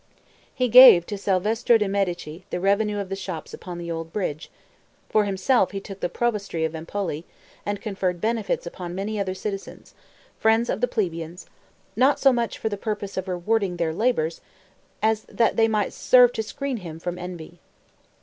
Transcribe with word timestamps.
He 0.51 0.67
gave 0.67 1.05
to 1.05 1.15
Salvestro 1.15 1.77
de' 1.77 1.87
Medici 1.87 2.43
the 2.49 2.59
revenue 2.59 2.97
of 2.97 3.09
the 3.09 3.15
shops 3.15 3.53
upon 3.53 3.77
the 3.77 3.91
Old 3.91 4.11
Bridge; 4.11 4.49
for 5.09 5.25
himself 5.25 5.69
he 5.73 5.79
took 5.79 5.99
the 5.99 6.09
provostry 6.09 6.65
of 6.65 6.73
Empoli, 6.73 7.23
and 7.67 7.79
conferred 7.83 8.19
benefits 8.19 8.65
upon 8.65 8.95
many 8.95 9.19
other 9.19 9.35
citizens, 9.35 9.93
friends 10.39 10.71
of 10.71 10.81
the 10.81 10.87
plebeians; 10.87 11.45
not 11.95 12.19
so 12.19 12.33
much 12.33 12.57
for 12.57 12.67
the 12.67 12.77
purpose 12.77 13.15
of 13.15 13.27
rewarding 13.27 13.77
their 13.77 13.93
labors, 13.93 14.41
as 15.03 15.21
that 15.25 15.55
they 15.55 15.67
might 15.67 15.93
serve 15.93 16.33
to 16.33 16.41
screen 16.41 16.77
him 16.77 16.97
from 16.99 17.19
envy. 17.19 17.59